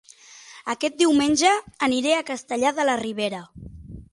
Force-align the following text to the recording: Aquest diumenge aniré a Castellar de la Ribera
Aquest 0.73 0.95
diumenge 1.01 1.51
aniré 1.89 2.15
a 2.15 2.25
Castellar 2.31 2.73
de 2.81 2.87
la 2.89 2.97
Ribera 3.03 3.45